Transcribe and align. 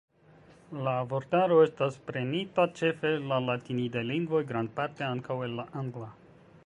La 0.87 0.93
vortaro 1.11 1.59
estas 1.65 1.99
prenita 2.07 2.65
ĉefe 2.79 3.11
el 3.17 3.29
la 3.33 3.39
latinidaj 3.51 4.03
lingvoj, 4.13 4.43
grandparte 4.53 5.07
ankaŭ 5.13 5.39
el 5.51 5.55
la 5.61 5.69
angla. 5.85 6.11